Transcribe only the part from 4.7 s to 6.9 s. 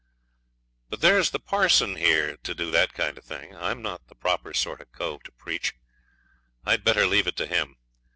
of cove to preach. I'd